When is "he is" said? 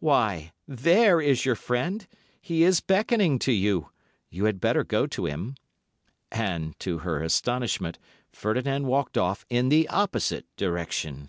2.40-2.80